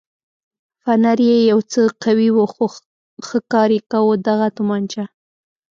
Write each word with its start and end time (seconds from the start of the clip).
فنر 0.83 1.17
یې 1.29 1.37
یو 1.51 1.59
څه 1.71 1.81
قوي 2.03 2.29
و 2.33 2.39
خو 2.53 2.65
ښه 3.27 3.39
کار 3.51 3.69
یې 3.75 3.81
کاوه، 3.91 4.15
دغه 4.27 4.47
تومانچه. 4.57 5.03